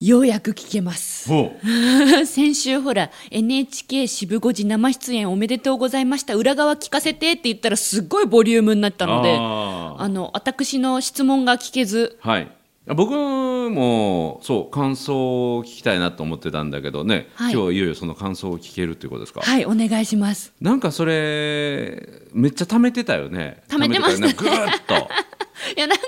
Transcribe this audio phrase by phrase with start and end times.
[0.00, 1.28] ようやく聞けます。
[1.28, 1.56] ほ
[2.24, 6.36] 先週ほら、NHK 渋5時生出演おめでとうございました。
[6.36, 12.48] 裏側聞かせてって言ったらすっごいボリュームになったので、あの、私の質問が聞けず、はい。
[12.86, 17.52] 僕もそう感想を聞きたいなと思ってたんだけどね、はい。
[17.52, 20.52] 今日いよいよその感想を聞けるっていうことですか、はい、お願いします。
[20.60, 23.64] なんかそれめっちゃ貯めてたよね。
[23.66, 24.28] 貯めてました。
[24.28, 24.32] ね。
[24.32, 24.94] ぐーっと。
[25.76, 26.04] いや、なんか、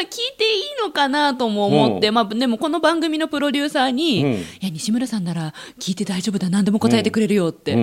[0.00, 2.14] 聞いていいのかなとも思って、うん。
[2.14, 7.74] まあ、でもこの番組のプロデューサーに、うんいや、西村さんなら聞いて大丈夫だ、何でも答えてくれるよって。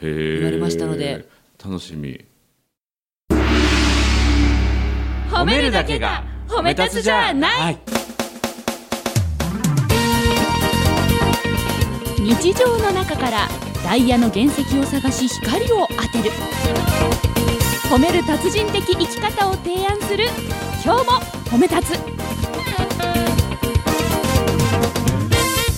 [0.00, 1.28] 言われましたので。
[1.62, 2.24] 楽しみ。
[5.30, 7.78] 褒めるだけが褒め立つじゃない、はい。
[12.20, 13.48] 日常の中から
[13.84, 16.34] ダイヤの原石を探し光を当てる。
[17.90, 20.26] 褒める達人的生き方を提案する
[20.88, 21.12] 今日も
[21.50, 21.98] 褒め立つ。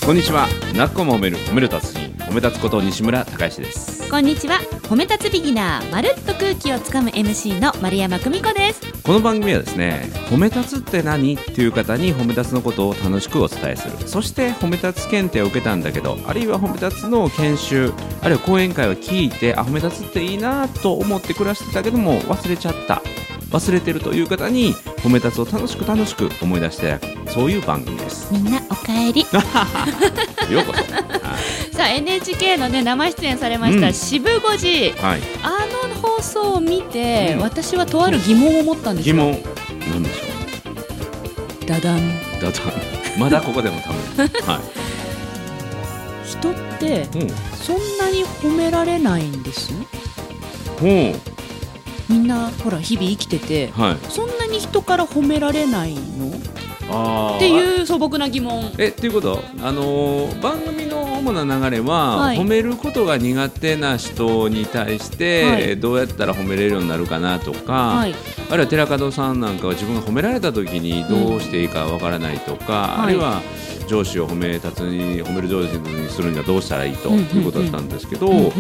[0.07, 0.47] こんにちは。
[0.77, 4.09] なっこも褒める褒める達人褒め立つこと西村孝之です。
[4.09, 4.61] こんにちは。
[4.85, 8.83] 褒め立つビギナーまるっと空気をつかむ MC の丸山久美子です。
[9.03, 14.07] この番組はですね褒め立つって何っていう方に褒め立つのことを楽しくお伝えする。
[14.07, 17.93] そして褒め立つ検定を受けたんだけどあるいは褒め立つの研修
[18.23, 23.03] あるいは講演会を聞いてあ褒め立つっていいなと思って暮らしてたけども忘れちゃった
[23.51, 28.33] 忘れてるという方に褒め立つを楽しく楽しく思い出していただくそういう番組です。
[28.33, 29.23] みんなおかえり。
[30.51, 31.77] ようこそ。
[31.77, 33.93] さあ NHK のね生出演されました、うん。
[33.93, 34.95] 渋5時。
[35.01, 35.21] はい。
[35.43, 37.43] あの放送を見て、うん。
[37.43, 39.15] 私はとある疑問を持ったんですよ。
[39.15, 39.33] 疑問
[39.91, 41.99] なんでしょダダン。
[41.99, 42.61] うだと
[43.19, 44.29] まだここでも多分。
[44.47, 44.61] は
[46.25, 47.51] 人っていうん。
[47.61, 49.73] そんなに褒められないんです
[50.81, 50.87] ほ
[52.11, 53.97] みんなほら日々生きててうはい。
[54.11, 57.37] そんなに人から褒められないの？
[57.37, 58.73] っていう素朴な疑問。
[58.79, 59.45] えっていうこと？
[59.63, 60.90] あのー番組の
[61.21, 62.39] 主な流れは、はい。
[62.39, 65.79] 褒めることが苦手な人に対して、はい。
[65.79, 68.15] どうやったら褒めれるようになるかなとか、はい。
[68.51, 73.43] あるいは寺門さんなんかは自分が褒められた時にどうしていいかわからないとか、うんあるいは
[73.89, 78.51] 上司を褒め立つに褒める上司にするにはどうしたらいいとうんうんいうことだったんですけど、うんうんうん。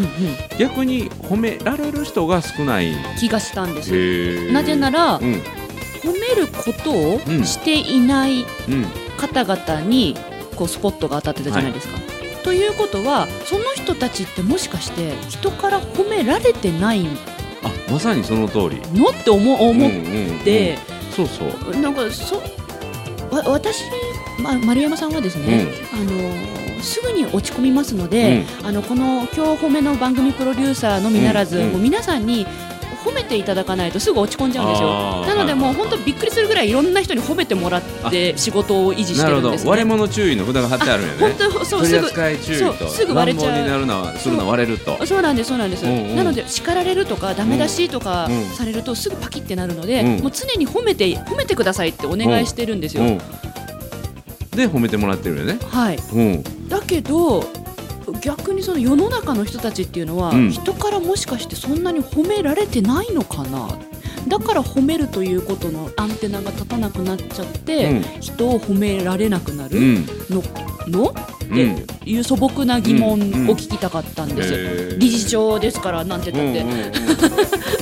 [0.59, 2.92] 逆に褒められる人が少ない。
[3.19, 4.53] 気がしたんです。
[4.53, 5.22] なぜならうん。
[5.22, 7.44] 褒めることをうん。
[7.44, 8.44] していないう
[8.75, 8.87] ん。
[9.16, 10.16] 方々に
[10.56, 11.98] こうスポットが当たってたじゃないですか。
[12.43, 17.06] ということはその人たちってもしかして人から褒められてない
[17.62, 18.81] あまさにその通り。
[18.99, 20.39] のって思思っうんうんうん。
[20.41, 20.78] て、
[21.15, 21.81] そうそう。
[21.81, 22.37] なんかそ
[23.31, 23.84] わ私、
[24.43, 31.72] ま、丸山さんはですね、あのすぐに落ち込みますので、あのこの「今日褒め」の番組プロデューサーのみならず、うんうん。
[31.72, 32.47] もう皆さんに
[33.05, 42.09] 褒めていただかないとすぐ落ち込んじゃうんですよなのでもう本当びっくりするぐらいいろんな人に褒めてもらって仕事を維持してなるんですね割れ物注意の札が貼ってあるんやね本当そうすぐ。
[42.91, 43.66] すぐ割れちゃう。
[43.66, 45.05] なるのはするのは割れると。
[45.06, 45.22] そう。
[45.22, 45.93] なんですそうなんです、うん。
[45.93, 48.44] うんなので叱られるとかダメ出しとかうん。
[48.50, 50.21] されるとすぐパキってなるので、うん。
[50.21, 53.19] もう常に褒めて褒めてくださいってお願いしてるんですよ、うん。
[54.50, 55.59] で褒めてもらってるよね。
[55.69, 55.99] はい。
[56.12, 56.69] うん。
[56.69, 57.44] だけど
[58.12, 60.50] 逆にその世の中の人たちっていうのは、うん。
[60.50, 63.69] 人からもしかしてそんなに褒められてないのかな？
[64.28, 68.03] だから褒めるということのアンテナが立たなくなっちゃって、うん。
[68.21, 69.78] 人を褒められなくなる？
[69.78, 70.06] うん。
[70.28, 70.43] の,、
[70.87, 71.15] の？
[71.50, 71.75] うん。
[71.75, 74.98] っていう素朴な疑問を聞きたかったんです、へー。
[74.98, 77.79] 理事長ですからなんてうん言ったって、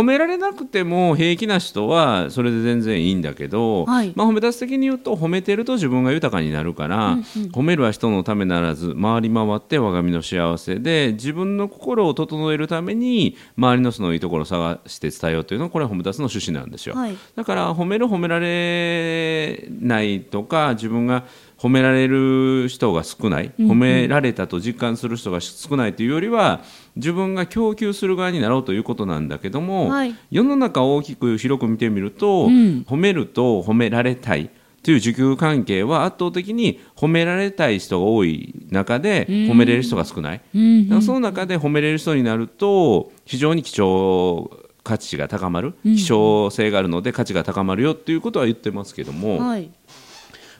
[0.00, 4.12] 褒められなくても平気な人はそれで全然いいんだけど、はい。
[4.16, 7.22] まあ、褒め出す的に言うと褒めてると自分が豊かになるから、うんうん。
[7.52, 16.94] 褒めるは人のためならず回り回って我が身の幸せで自分の心を整えるために周りの人のいいところを探して伝えようというのはこれは褒め出すの趣旨なんですよ。
[16.94, 17.16] はい。
[17.36, 21.24] だから褒める褒められないとか自分が
[21.60, 23.72] 褒められる人が少ない、うんうん。
[23.72, 26.62] 褒められたと実感する人が少ないというよりは
[26.96, 30.14] 自分が供給する側になろうということなんだけども、はい。
[30.30, 32.86] 世の中を大きく広く見てみると、うん。
[32.88, 34.48] 褒めると褒められたい
[34.82, 39.34] という需給関係は圧倒的に褒められたい人が多い中でうん。
[39.50, 40.88] 褒めれる人が少ない、うん。
[40.88, 44.50] だからその中で褒めれる人になると非常に貴重
[44.82, 45.96] 価値が高まる、うん。
[45.96, 49.70] 希少性があるので価値が高まるよっていうことは言ってますけども、はい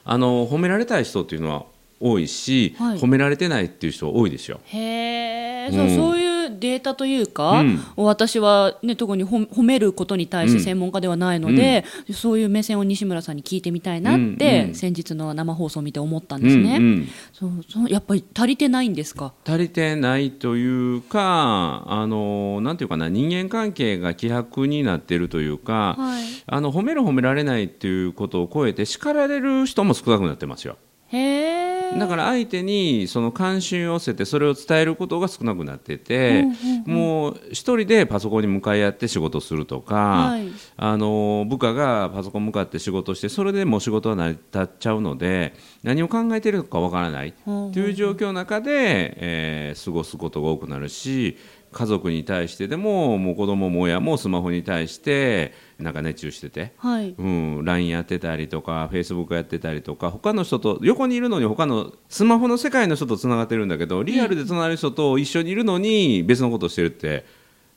[0.03, 1.65] あの褒められたい人っていうのは
[1.99, 2.97] 多いし、はい。
[2.99, 4.59] 褒められてないっていう人多いですよ。
[4.65, 5.95] へえ、うん。
[5.95, 6.19] そう
[6.61, 7.79] データというか、うん。
[7.97, 14.75] 私は、ね、特に褒褒めることに対して専門家ではないので、そういう目線を西村さんに聞いてみたいなって、うんうん。
[14.75, 16.77] 先日の生放送を見て思ったんうですね。
[16.77, 17.07] んうん。
[17.33, 19.33] そうそうやっぱり足りてないんですか？
[19.45, 26.23] 足りてないというかあのなんていうかな人間関係が希薄になっているというか、はい。
[26.45, 30.77] あの褒める褒められないっていうことを超えて叱られる人も少なくなってますよ。
[31.07, 36.45] へえだから相手にその関心を寄せてそれを伝えることが少なくなってて、
[36.85, 40.51] もう一人でパソコンに向かい合って仕事するとか、はい。
[40.77, 45.53] あの部下がパソコン向かって仕事してそれでもう仕事は成り立っちゃうので
[45.83, 51.37] 何を考えているのかわからないという状況の中で、えー過ごすことが多くなるし
[51.71, 56.73] 家族に対してでももう子供も親もスマホに対してなんか熱中してて。
[56.77, 67.25] はいうん、LINE やってたりとか Facebook やってたりとか他の人と横にいるのに他のスマホの世界の人とつながってるんだけどリアルでつながる人と一緒にいるのに別のことをしてるって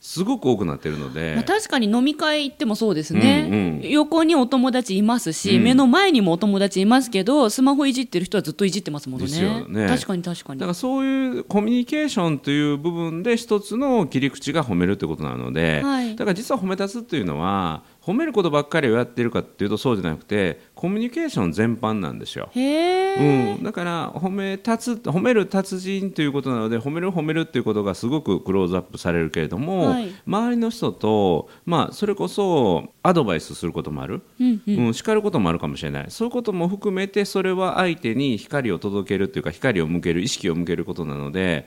[0.05, 3.91] すごく多くなってるので、まあ、確かに飲み会行ってもそうですね、うんうん。
[3.91, 5.63] 横にお友達いますし、うん。
[5.63, 9.65] 目の前にもお友達いますけどスマホいじってる人はずっといじってますもんね。
[9.67, 9.89] ね。
[9.89, 10.61] 確かに確かに。
[10.61, 16.15] だからそういうコミュニケーションという部分で一つの切り口が褒めるってことなので、はい。
[16.15, 22.51] だから実は褒め立つっていうのは褒めることばっかりをやってるかっていうとそうじゃなくてコミュニケーション全般なんですよ。
[22.55, 30.13] うん、だから褒め立つ褒める達人ということなので褒める褒めるっていうことがすごくクローズアップされるけれども、はい。
[30.27, 34.87] 周りの人と、まあ、それこそアドバイスすることもある、うんうん。
[34.87, 36.07] うん、叱ることもあるかもしれない。
[36.11, 41.67] そういうことも含めてそれは相手に光を届けるというか光を向ける意識を向けることなので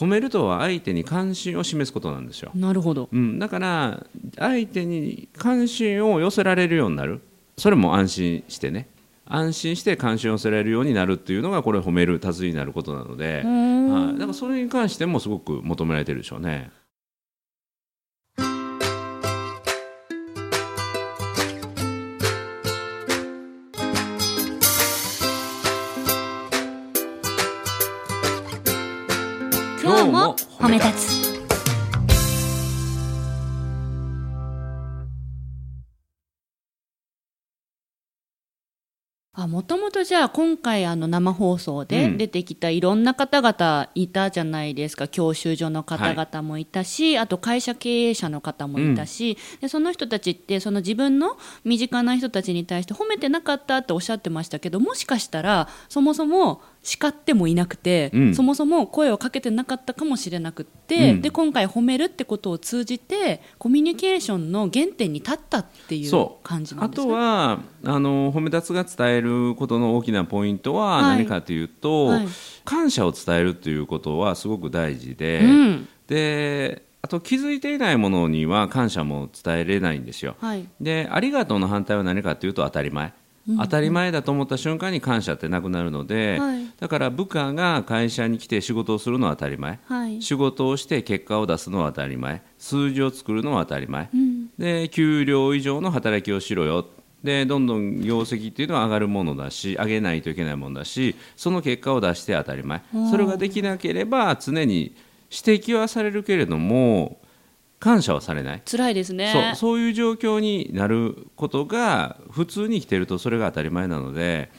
[0.00, 2.50] 褒めるとは相手に関心を示すことなんですよ。
[2.54, 3.10] なるほど。
[3.12, 4.06] うん、だから
[4.38, 7.20] 相手に関心を寄せられるようになる。
[7.58, 8.88] それも安心してね。
[9.26, 16.70] 安心して関心を寄せられるようになるっていうのがこれ褒める達人になることなので、はい、だからそれに関してもすごく求められてるでしょうね。
[29.90, 31.40] 今日も褒め立つ。
[39.32, 42.18] あもともとじゃあ今回あの生放送でうん。
[42.18, 58.34] 出てきたいろんな方々いたじゃないですか、教習所の方々もいたし、あと会社経営者の方もいたし、でその人たちってその自分の身近な人たちに対して褒めてなかったっておっしゃってましたけどもしかしたらそもそも叱ってもいなくて、うん。
[58.34, 61.22] そもそも声をかけてなかったかもしれなくって、うん。
[61.22, 66.10] で今回褒めるってことを通じてコミュニケーションの原点に立ったっていう
[66.42, 71.18] 感じなんですかとはあの褒め立つが伝えることの大きなポイントははい。
[71.18, 72.26] 何かというと、はい。
[72.64, 75.88] 感謝を伝えるということはすごく大事で、うん。
[76.06, 80.36] であと気づいていないものには感謝も伝えれないんですよ。
[80.40, 80.66] はい。
[80.80, 83.12] でありがとうの反対は何かというと当たり前、
[83.58, 86.66] 当たり前だと思った瞬間に感謝ってなくなるので、はい。
[86.78, 89.78] だから部下が会社に来て仕事をするのは当たり前。
[89.86, 90.22] はい。
[90.22, 92.42] 仕事をして結果を出すのは当たり前。
[92.58, 94.48] 数字を作るのは当たり前、うん。
[94.58, 96.86] で給料以上の働きをしろよ。
[97.22, 102.82] でどんどん業績っていうのは上がるものだし上げないといけないものだしその結果を出して当たり前。
[103.10, 104.94] それができなければ常に
[105.30, 107.18] 指摘はされるけれども
[107.80, 108.62] 感謝はされない？
[108.70, 109.32] 辛いですね。
[109.32, 114.52] そうそういう状況になることが普通に生きてるとそれが当たり前なので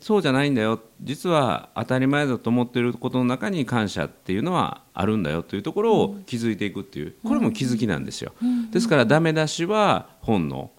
[0.00, 0.80] そうじゃないんだよ。
[1.00, 7.14] 実は当たり前だと思っていることの中に感謝っていうのはあるんだよというところを気づいていくっていう。
[7.24, 8.32] これも気づきなんですよ。
[8.70, 10.70] ですからダメ出しは本能。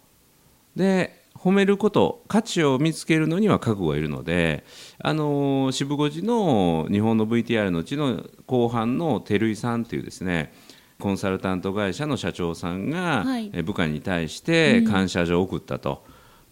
[0.76, 4.66] で褒めること価値を見つけるのには覚悟がいるので
[5.00, 10.52] あの渋五時の日本の VTR のうちの後半の照井さんっていうですね
[11.00, 13.26] コンサルタント会社の社長さんが、
[13.64, 16.04] 部下に対して感謝状を送ったと、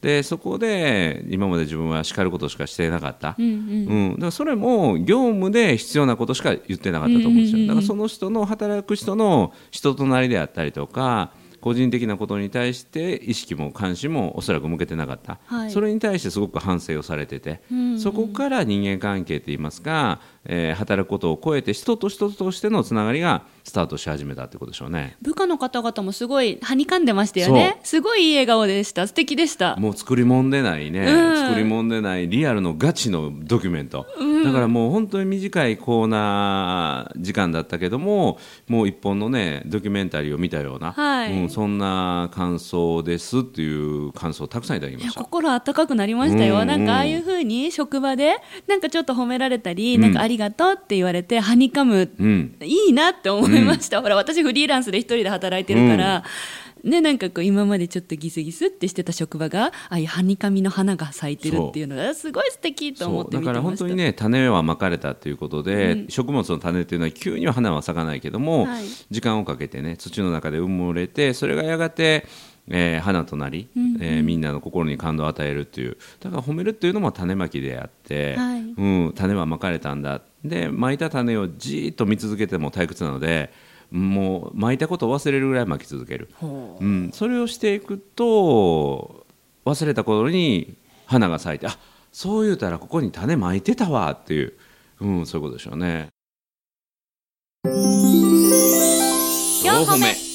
[0.04, 3.52] でそこで今まで自分は叱ることしかしてなかった、うんうん。
[3.52, 7.68] うん、だからそれも業務で必要なことしか言ってなかったと思うんですよ。
[7.68, 11.32] だからその人の働く人の人となりであったりとか
[11.62, 15.72] 個人的なことに対して意識も関心もおそらく向けてなかった、はい。
[15.72, 18.00] それに対してすごく反省をされてて、うんうん。
[18.02, 25.16] そこから人間関係といいますか、えー働くことを超えて人と人としてのつながりがスタートし始めたってことでしょうね。
[25.22, 27.80] 部下の方々もすごいはにかんでましたよね。
[27.84, 29.08] すごいいい笑顔でした。
[29.08, 29.78] 素敵でした。
[29.78, 31.38] もう作り物でないね、うん。
[31.38, 34.44] 作り物でないリアルのガチのドキュメント、うん。
[34.44, 41.34] だからもう本当に短いコーナー時間だったけどももう一本のねドキュメンタリーを見たような、はい。
[41.34, 45.24] うん、そんな感想ですっていう感想をたくさんいただきました。
[45.24, 46.68] 心温かくなりましたよ、うんうん。
[46.68, 48.36] なんかああいう風に職場で
[48.68, 50.02] なんかちょっと褒められたり、うん。
[50.02, 52.56] なんかありがとうって言われてはにかむうん。
[52.62, 56.24] いいなって思いました、ほら私フリーランスで一人で働いてるから、
[56.84, 68.84] ねなんかこう今までちょっとギスギスってしてた職場がああいうはにかみの花が咲いてるっていうのがすごい素敵と思ってだから本当にね種はまかれたということで、食物の種っていうのは急には花は咲かないけども、はい。
[69.10, 72.28] 時間をかけてね土の中で埋もれてそれがやがて、
[72.70, 73.68] えー花となり、
[74.00, 75.98] えーみんなの心に感動を与えるっていう。
[76.20, 78.62] だから褒めるっていうのも種まきであって、はい。
[78.62, 80.22] うん、種はまかれたんだ。
[80.44, 83.52] でまいた種をじーっと見続けても退屈なので
[83.92, 86.30] もうまいたことを忘れるぐらいまき続ける。
[86.36, 86.86] ほう。
[86.86, 89.26] ん、それをしていくと
[89.66, 91.78] 忘れた頃に花が咲いてあ
[92.12, 94.54] そう言うたらここに種まいてたわっていう、
[95.02, 96.10] うん、そういうことでしょうね。
[99.64, 100.33] 四歩目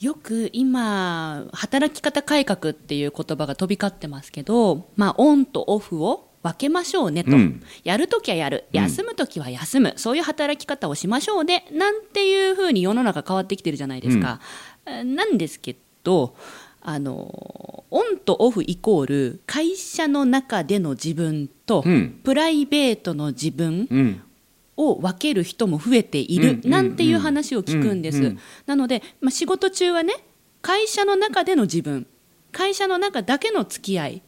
[0.00, 7.62] よく今働き方改革っていう言葉が飛び交ってますけど、まあ、オンとオフを分けましょうねと、うん。
[7.84, 8.64] やるときはやる。
[8.72, 8.80] うん。
[8.80, 11.66] 休むときは休む、そういう働き方をしましょうね。
[11.70, 14.40] なんていうふうに世の中変わってきてるじゃないですか。
[14.86, 16.34] えなんですけど
[16.80, 22.20] あのオンとオフイコール会社の中での自分と、うん。
[22.24, 24.22] プライベートの自分うん
[24.88, 30.14] を分ける人も増えている、うんなんていう話を聞くんです、なので、まあ、仕事中はね
[30.62, 32.06] 会社の中での自分
[32.52, 34.22] 会社の中だけの付き合い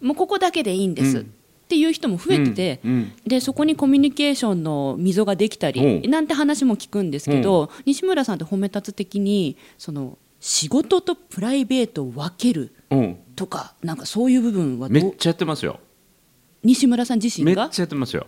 [0.00, 1.24] もうここだけでいいんです、うん。
[1.24, 1.26] っ
[1.68, 3.12] ていう人も増えてて、うんうん。
[3.26, 6.06] でそこにコミュニケーションの溝ができたりう。
[6.06, 13.16] んなんて話も聞くんですけど、西村さんって褒め立つ的にその仕事とプライベートを分けるうん。
[13.34, 15.02] とかなんかそういう部分はどう？
[15.02, 15.80] めっちゃやってますよ。
[16.62, 18.26] 西村さん自めっ身がちゃやってますよ。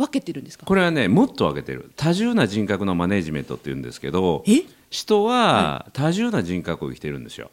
[0.00, 0.66] 分けてるんですか？
[0.66, 1.92] これはねもっと分けてる。
[1.96, 4.64] 多重な人格のマネジメントっていうんですけどえ？
[4.90, 7.50] 人は多重な人格を生きてるんですよ。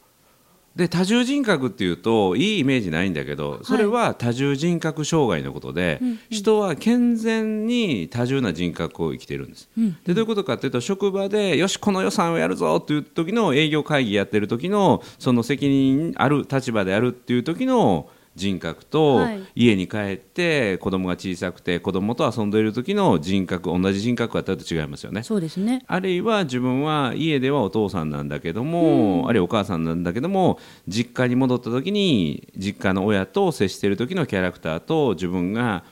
[0.76, 6.20] で多重人格っていうといいイメージないんだけどそれは多重人格障害のことで、うんうん。
[6.30, 9.70] 人は健全に多重な人格を生きてるんです。
[9.76, 19.42] うんでどういうことかというと職場でよしこの予算をやるぞという時の営業会議やってる時のその責任ある立場であるっていう時の人格と、はい。
[19.56, 25.24] 家に帰って子供が小さくて子供と遊んでいる時の人格同じ人格があったらと違いますよね。
[25.24, 25.84] そうですね。
[25.88, 35.84] あるいは自分は家ではお父さんなんだけども、あるいはお母さんなんだけども実家に戻った時に実家の親と接している時のキャラクターと自分が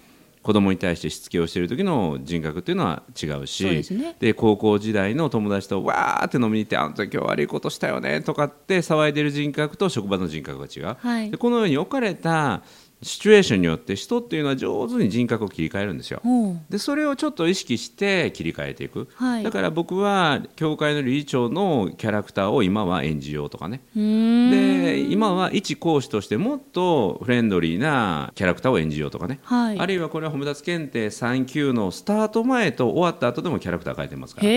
[0.46, 4.16] 子供に対してしつけをしている時の人格っていうのは違うしですね。
[4.20, 10.98] で高校時代の友達とわーって飲みに行ってあの時今日悪いことしたよねとかって騒いでる人格と職場の人格が違う。
[11.00, 11.32] はい。
[11.32, 12.62] でこのように置かれた
[13.02, 16.22] シチュエーションによって人っていうのは上手に人格を切り替えるんですよ。
[16.70, 19.44] でそれをちょっと意識して切り替えていく、はい。
[19.44, 23.82] だから僕は教会の理事長のキャラクターを今は演じようとかね。
[23.94, 29.80] で今は一講師としてもっとフレンドリーなキャラクターを演じようとかね、はい。
[29.80, 34.48] あるいはこれは褒め立つ検定3級のスタート前と終わった後でもキャラクター変えてますから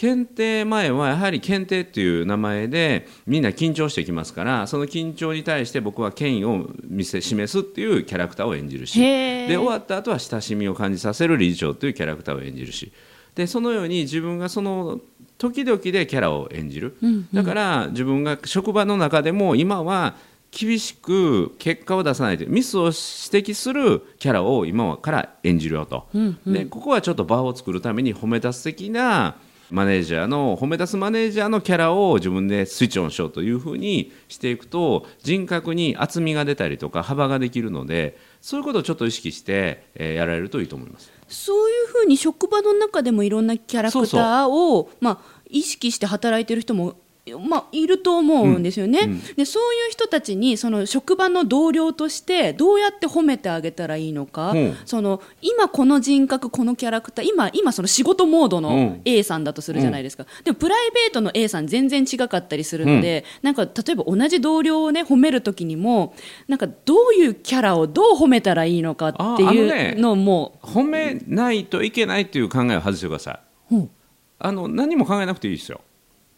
[0.00, 12.94] 検定前はやはり検定っていう名前でみんな緊張してきますからその緊張に対して僕は権威を見せ示すっていうキャラクターを演じるしで終わった後は親しみを感じさせる理事長というキャラクターを演じるし
[13.34, 15.02] でそのように自分がその
[15.36, 20.16] 時々でキャラを演じる、うんだから自分が職場の中でも今は
[20.50, 26.52] 厳しく結果を出さないでミスを指摘するキャラを今から演じるよと、うんうん。
[26.54, 29.36] でここはちょっと場を作るために褒め立つ的な
[29.70, 41.12] マネージャーの褒め立つマネージャーのキャラを自分でスイッチオンしようというふうにしていくと人格に厚みが出たりとか幅ができるのでそういうことをちょっと意識して、えーやられるといいと思います。
[41.28, 46.96] そういうふうに職場の中でもいろんなキャラクターをまあ、意識して働いてる人も、
[47.38, 49.10] まあ、いると思うんですよね、うん。
[49.12, 49.20] うん。
[49.36, 54.56] でそういう人たちにその職場の同僚としてどうやって褒めてあげたらいいのか、う。
[54.56, 58.72] んその今この人格このキャラクター今今その仕事モードのう。
[58.72, 66.14] ん A さんだとするじゃないですか、でもプライベートの A さん全然違かったりするので、なんか例えば同じ同僚をね褒める時にも
[66.48, 73.74] なんかどういうキャラをどう褒めたらいいのかっていねうのも、褒めないといけないという考えを外してください。
[73.74, 73.78] う。
[73.78, 73.90] ん
[74.38, 75.80] あの何も考えなくていいですよ。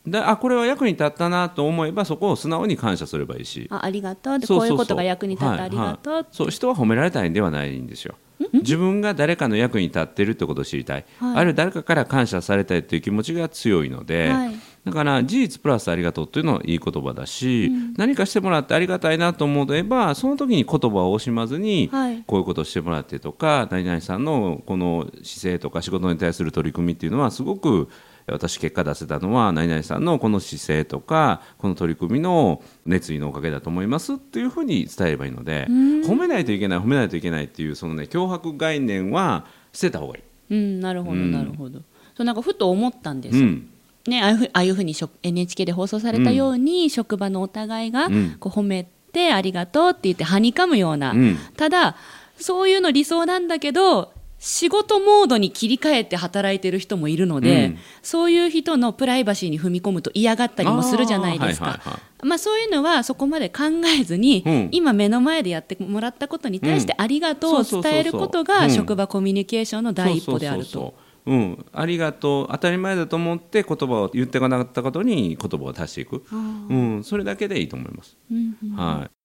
[0.07, 3.69] であこれは役に立ったなと思えばそこを素直に感謝すればいいし。
[3.71, 4.37] あありがとう。
[4.37, 8.17] ってこういうことが役に立ってありがとう、はいはいそう人は褒められたいんではないんですよ。
[8.53, 11.37] 自分が誰かの役に立ってるってことを知りたい、はい。
[11.37, 14.55] あるいは誰かから感謝されたいという気持ちが強いので、はい。
[14.85, 22.25] だから事実プラスありがとうっていうのはいい言葉だし、何かしてもらってありがたいなと思えばその時に言葉を惜しまずに、はい。
[22.27, 27.89] こういうことをしてもらってとか何々さんのこの姿勢とか仕事に対する取り組みっていうのはすごく
[28.27, 40.23] 私結果出せたのは何々さんのこの姿勢とかこの取り組みの熱意のおかげだと思いますっていうふうに伝えればいいので褒めないといけない褒めないといけないっていうそのね脅迫概念は捨てた方がいい。
[40.51, 41.33] うんなるほどうん。
[41.33, 41.81] なるほど、
[42.17, 43.39] そうなんかふと思ったんです。
[43.39, 43.69] よ、うん。
[44.07, 48.37] ね、ああいうふうああいうふうに NHK で放送されたように、職場のお互いがうん。
[48.39, 51.39] こう褒めてありがとうって言ってはにかむような、うん。
[51.57, 51.97] ただ
[52.39, 54.12] そういうの理想なんだけど
[54.45, 57.79] 仕事モードに切り替えて働いてる人もいるので、うん。
[58.03, 61.67] そういう人のプライバシーに踏み込むと嫌がったりもするじゃないですか。
[61.67, 61.93] あーはいはい。
[61.93, 62.01] は。
[62.25, 63.63] まあ、そういうのはそこまで考
[64.01, 64.69] えずに、うん。
[64.73, 67.05] 今目の前でやってもらったことに対してうん。
[67.05, 68.45] ありがとうを伝えることうん。
[68.45, 70.93] が職場コミュニケーションの第一歩であると。
[71.25, 72.49] うん、ありがとう。
[72.51, 76.25] 当たり前だと思って言葉を言ってこなかったことに言葉を足していく、
[76.69, 78.75] うん、それだけでいいと思います、うんうん。
[78.75, 79.22] はい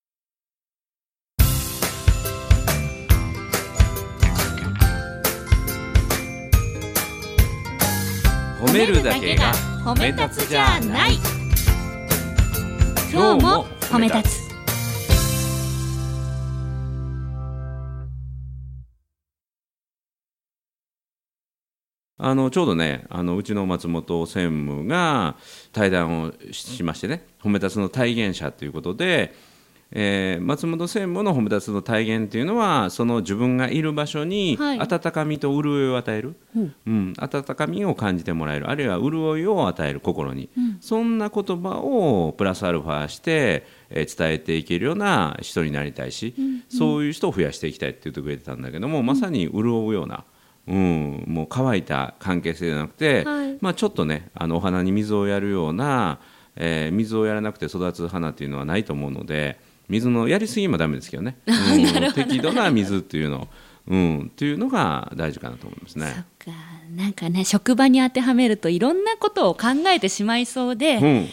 [8.60, 9.54] 褒めるだけが
[9.86, 11.12] 褒め立つじゃない。
[13.12, 14.48] 今日も褒め立つ。
[22.20, 25.36] あのちょうどねあのうちの松本専務が
[25.72, 29.36] 対談をしましてね褒め立つの体現者ということで、
[29.92, 34.80] えー松本専務の褒め立つの体現というのはその自分がいる場所にはい。
[34.80, 36.36] 温かみと潤いを与える、
[36.86, 37.14] うん。
[37.18, 38.70] 温かみを感じてもらえる。
[38.70, 40.50] あるいは潤いを与える心に、
[40.82, 46.34] そんな言葉をプラスアルファして、えー伝えていけるような人になりたいし、
[46.70, 50.24] そういう人を増やしていきたいって言ってくれてたんだけども、まさに潤うような。
[50.68, 53.58] うん、もう乾いた関係性じゃなくて、はい。
[53.62, 56.20] まあ、ちょっとねあのお花に水をやるような、
[56.58, 63.48] えー水をやらなくて育つ花っていうのはないと思うので水のやりすぎもダメですけどね、 うん、適度な水っていうの、
[63.88, 66.26] うん、っていうのが大事かなと思いますそっね。
[66.40, 66.52] か。
[66.96, 71.28] なんかね職場に当てはめるといろんなことを考えてしまいそうで、うん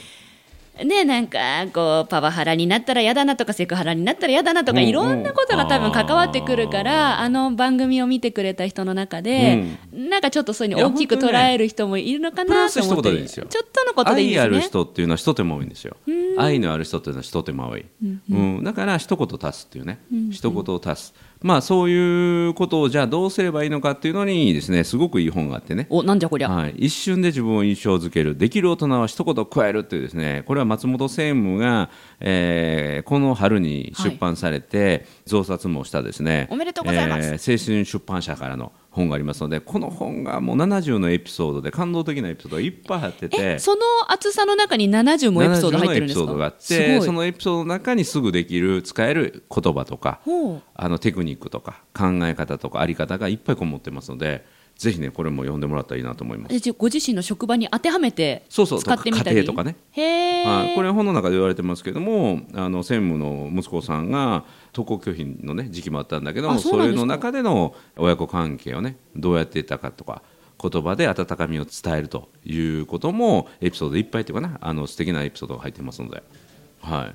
[0.82, 1.38] ねなんか
[1.72, 13.46] こうパワハラになったら嫌だなとかセクハラになったら嫌だなとか、いろんなことが多分関わってくるからあの番組を見てくれた人の中で、なんかちょっとそういうの大きく捉える人もいるのかなと思って一言でいいですよ。
[13.46, 14.40] ちょっとのことでいいですね。
[14.42, 15.96] 愛ある人っていうのは一手間多いんですよ。
[16.38, 17.84] 愛のある人っていうのは一手間多い。
[18.30, 20.00] うん、だから一言足すっていうね、
[20.30, 21.14] 一言を足す。
[21.44, 25.86] まあそういうことをじゃあどうすればいいのかっていうのにですね、すごくいい本があってね。
[25.90, 31.90] おなんじゃこりゃ、はい、一瞬で自分を印象づけるできる大人は一言加えるっていうですねこれは松本専務が、
[32.20, 36.48] えーこの春に出版されて、増刷もしたですね。
[36.50, 37.28] おめでとうございます。
[37.28, 50.20] えー青春出版社からの本がありますのでこの本がもう70のエピソードで感動的なエピソードがいっぱい入っててえその厚さの中に70もエピソード入ってるんです70のエピソードがあかってそのエピソードの中にすぐできる使える言葉とか
[50.74, 54.46] あのテクニックとか考え方とかあり方がいっぱいこもってますので
[54.76, 56.72] ぜひねこれも読んでもらったらいいなと思います。
[56.72, 59.36] ご自身の職場に当てはめてそうそう使ってみたり？
[59.36, 59.76] 家庭とかね。
[60.44, 70.22] はい、これ本の中で言われてますけどもあの専務の息子さんが登校拒否の、ね、時期もあったんだけどもあそれの中での親子関係をねどうやっていたかとか
[70.60, 76.24] 言葉で温かみを伝えるということもエピソードいっぱいというかなあの素敵なエピソードが入ってますので、はい、
[76.82, 77.14] まあ、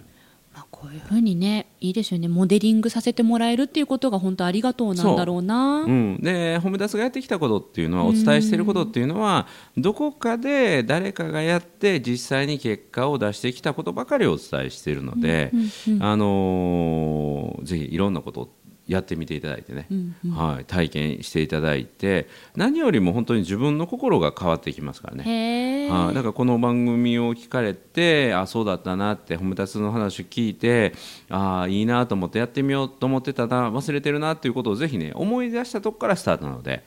[0.71, 2.27] こういうふうにねいいですよね。
[2.27, 5.81] モデリングさせてもらえるっていうことが本当ありがとうなんだろうな。
[5.81, 15.51] うん、で褒め出すがやってきたことっていうのはお伝えしていることっていうのはどこかで誰かがやって実際に結果を出してきたことばかりをお伝えしているので、
[15.99, 18.49] あのーぜひいろんなことを
[18.89, 19.87] やってみていただいてね、
[20.33, 25.87] はい、体験していただいて何よりも本当に自分の心が変わっていきますからね。
[25.89, 30.93] はい、だからこの番組を聞かれてあそうだったなって褒め立つの話を聞いて
[31.29, 36.81] あいいなと思ってやってみようと思ってたな忘れてるなっていうことをぜひね思い出したとこからスタートなので、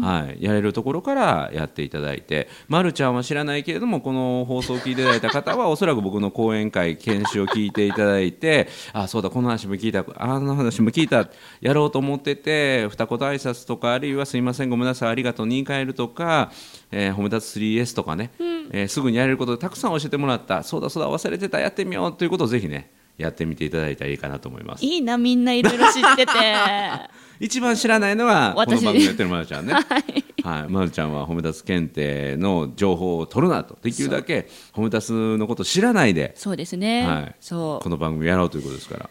[0.00, 11.28] はい、やれるところからやっていただいて、ま、るちゃんは知らないけれどもこの放送を聞いていただいた方はおそらく僕の講演会研修を聞いていただいてあそうだこの話も聞いたあの話も聞いた
[11.60, 16.52] やろうと思ってて二言挨拶とかあるいはすいませんごめんなさいありがとうに言い換えるとか、
[16.90, 18.30] えー褒め立つ 3S とかね、
[18.72, 20.62] えーすぐにやれることでたくさん教えてもらった。
[20.62, 21.58] そうだそうだ忘れてた。
[21.60, 24.84] やってみようということをぜひねやってみていただいたらいいかなと思います。
[24.84, 26.32] いいなみんないろいろ知ってて。
[27.40, 29.74] 一番知らないのはこの私番組やってるまるちゃんね。
[30.42, 33.76] はい、まるちゃんは褒め立つ検定の情報を取るなと。
[33.82, 37.34] できるだけ褒め立つのことを知らないでそうですね、はい。
[37.40, 39.10] そこの番組やろうということですから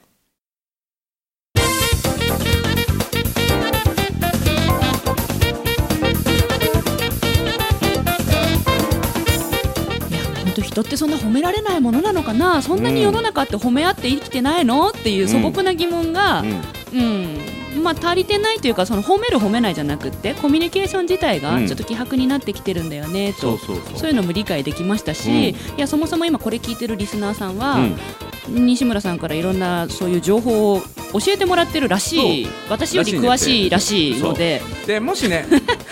[10.62, 12.62] ういや本当人ってそんな褒められないものなのかな？
[12.62, 14.90] そんなに世の中って褒め合って生きてないの？
[14.90, 17.00] っていう素朴な疑問が、うん。
[17.00, 17.84] うん。
[17.84, 21.68] まあ、足りてないというかその褒める褒めないじゃなくってコミュニケーション自体がうん。
[21.68, 23.98] ちょっと希薄になってきてるんだよねと、そうそうそう。
[24.00, 25.36] そういうのも理解できましたし、うん。
[25.36, 28.66] いやそもそも今これ聞いてるリスナーさんは、うん。
[28.66, 30.82] 西村さんからいろんなそういう情報を
[31.14, 32.48] 教えてもらってるらしい。
[32.70, 35.46] 私より詳しいらしいので、でもしね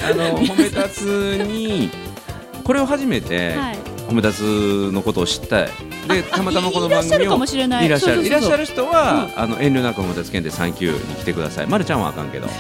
[0.10, 1.01] あの 褒め立つ
[1.45, 1.89] に
[2.63, 5.70] これを初めてはい、褒め立つのことを知ったい
[6.08, 7.86] でたまたまこの番組をかもしれない。
[7.86, 8.26] いらっしゃる。
[8.26, 11.68] いらっしゃる人は、あの遠慮なく褒め立つ検定3級に来てください。
[11.68, 12.48] まるちゃんはあかんけど。
[12.48, 12.52] は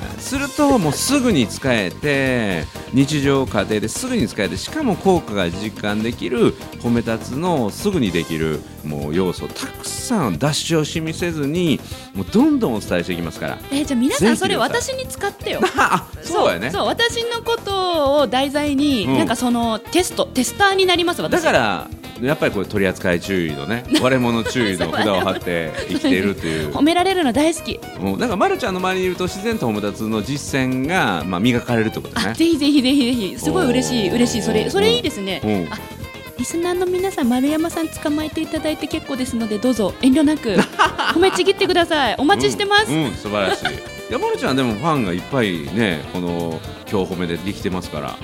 [0.00, 11.80] い、するともうすぐに使えて日常家庭ですぐに使えてしかも効果が実感できる褒め立つのすぐにできるもう要素をたくさん出し惜しみせずに
[12.14, 13.58] もうどんどんお伝えしていきますから。
[13.70, 15.60] えじゃあ皆さんそれ私に使ってよ。
[15.76, 16.70] あそうやね。
[16.70, 19.18] そう私のことを題材に、うん。
[19.18, 21.42] なんかそのテストテスターになります私。
[21.42, 21.88] だから
[22.20, 26.70] やっぱりこれ取り扱い注意のね 割れ物注意の札を貼って生きているという。
[26.72, 32.30] 褒められるの大好き、もうだからまるちゃんの周りにいると自然と褒め立つの実践がまあ磨かれるってことね。
[32.30, 33.38] あぜひぜひぜひぜひ。
[33.38, 34.42] すごい嬉しい嬉しい。
[34.42, 35.68] それそれいいですね、うん。
[35.70, 35.78] あ
[36.42, 40.56] リスナーの皆さん丸山さん捕まえていただいて結構ですのでどうぞ遠慮なく
[41.14, 42.16] 褒めちぎってください。
[42.18, 43.66] お待ちしてます、うん、うん素晴らしい。
[43.66, 43.78] い
[44.10, 48.16] やまるちゃんでもファンがいっぱいねこの今日褒めでできてますから。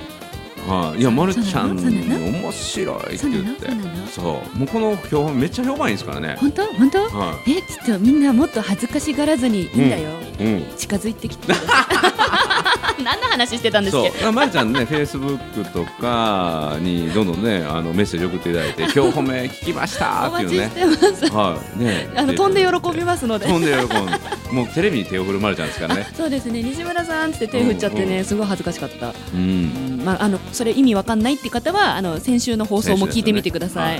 [0.67, 3.71] はい、いやまるちゃん面白いってそうな言っての？
[3.71, 4.07] そうなの？
[4.07, 4.21] そ
[4.53, 4.57] う。
[4.59, 6.35] もうこの評判めっちゃ評判いいですからね。
[6.41, 6.65] 本当？
[6.73, 6.97] 本当？
[7.03, 10.09] はえちょっとみんなもっと恥ずかしがらずにいいんだよ、
[10.41, 10.43] い。
[10.43, 10.65] うん。
[10.75, 11.53] 近づいてきて
[13.03, 14.11] 何の話してたんですそう。
[14.11, 20.71] けまるちゃんねフェイスブックとかにどんどんねあのメッセージ送っていただいて 今日褒め聞きましたおっていうね。
[20.75, 21.33] 待ちしてます。
[21.33, 21.79] はい。
[21.83, 22.09] ね。
[22.15, 23.47] あの飛んで喜びますので。
[23.47, 24.11] 飛んで喜んで
[24.51, 26.07] もうテレビに手を振るまるちゃんですからね。
[26.15, 26.61] そうですね。
[26.63, 29.39] 西村さんって手振っちゃってね、すごい恥ずかしかった、うん。
[29.39, 30.01] うん。
[30.03, 33.99] まあ、あのそれ意味わかんないって方はあの先週の放送も聞いてみてください、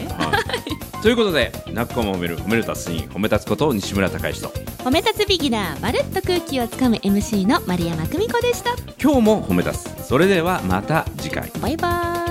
[1.04, 8.72] ということで「なっこも褒める褒める達人褒め立つこと西村孝之と褒め立つビギナーまるっと空気をつかむ MC の丸山久美子でした。
[9.02, 10.08] 今日も褒め立つ。
[10.08, 11.52] それではまた次回。
[11.62, 12.29] バイバイ